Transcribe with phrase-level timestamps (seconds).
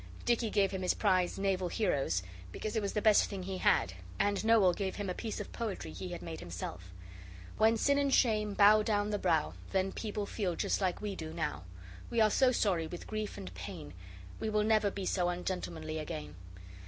[0.25, 3.93] Dicky gave him his prize, Naval Heroes, because it was the best thing he had,
[4.17, 6.91] and Noel gave him a piece of poetry he had made himself
[7.59, 11.33] When sin and shame bow down the brow Then people feel just like we do
[11.35, 11.65] now.
[12.09, 13.93] We are so sorry with grief and pain
[14.39, 16.33] We never will be so ungentlemanly again.